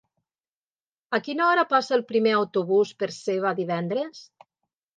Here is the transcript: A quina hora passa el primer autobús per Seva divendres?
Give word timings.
A 1.17 1.19
quina 1.27 1.45
hora 1.49 1.65
passa 1.75 1.93
el 1.99 2.05
primer 2.13 2.35
autobús 2.39 2.95
per 3.03 3.13
Seva 3.21 3.55
divendres? 3.63 4.27